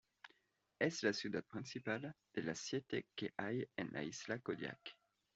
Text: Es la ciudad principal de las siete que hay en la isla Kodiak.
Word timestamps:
Es 0.79 1.03
la 1.03 1.13
ciudad 1.13 1.43
principal 1.43 2.15
de 2.33 2.41
las 2.41 2.57
siete 2.57 3.05
que 3.15 3.35
hay 3.37 3.67
en 3.77 3.91
la 3.93 4.01
isla 4.01 4.39
Kodiak. 4.39 4.95